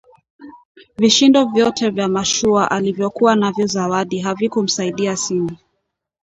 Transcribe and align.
Vishindo 0.97 1.45
vyote 1.45 1.89
vya 1.89 2.07
mashua 2.07 2.71
alivyokuwa 2.71 3.35
navyo 3.35 3.65
Zawadi 3.65 4.19
havikumsaidia 4.19 5.17
sini 5.17 5.57